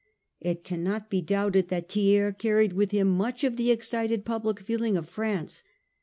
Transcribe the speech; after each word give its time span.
It 0.39 0.63
cannot 0.63 1.11
be 1.11 1.21
doubted 1.21 1.67
that 1.67 1.89
Thiers 1.91 2.33
carried 2.39 2.73
with 2.73 2.89
him 2.89 3.07
much 3.07 3.43
of 3.43 3.55
the 3.55 3.69
excited 3.69 4.25
public 4.25 4.59
feeling 4.61 4.97
of 4.97 5.07
France. 5.07 5.61